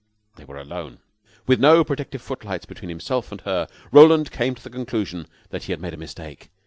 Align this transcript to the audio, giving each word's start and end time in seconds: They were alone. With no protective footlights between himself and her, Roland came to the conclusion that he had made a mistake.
They 0.37 0.45
were 0.45 0.57
alone. 0.57 0.97
With 1.45 1.59
no 1.59 1.83
protective 1.83 2.23
footlights 2.23 2.65
between 2.65 2.89
himself 2.89 3.31
and 3.31 3.41
her, 3.41 3.67
Roland 3.91 4.31
came 4.31 4.55
to 4.55 4.63
the 4.63 4.71
conclusion 4.71 5.27
that 5.51 5.65
he 5.65 5.73
had 5.73 5.79
made 5.79 5.93
a 5.93 5.97
mistake. 5.97 6.49